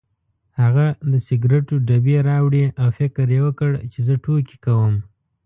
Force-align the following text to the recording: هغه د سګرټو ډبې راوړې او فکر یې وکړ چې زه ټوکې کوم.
هغه 0.61 0.85
د 1.11 1.13
سګرټو 1.27 1.75
ډبې 1.87 2.17
راوړې 2.29 2.65
او 2.81 2.89
فکر 2.99 3.25
یې 3.35 3.41
وکړ 3.45 3.71
چې 3.91 3.99
زه 4.07 4.13
ټوکې 4.23 4.57
کوم. 4.65 4.95